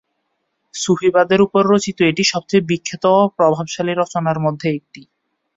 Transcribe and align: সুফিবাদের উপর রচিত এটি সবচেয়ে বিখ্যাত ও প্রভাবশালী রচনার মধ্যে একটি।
সুফিবাদের 0.73 1.39
উপর 1.41 1.61
রচিত 1.71 1.97
এটি 2.09 2.23
সবচেয়ে 2.33 2.67
বিখ্যাত 2.69 3.03
ও 3.15 3.31
প্রভাবশালী 3.37 3.93
রচনার 3.95 4.37
মধ্যে 4.45 4.67
একটি। 4.77 5.01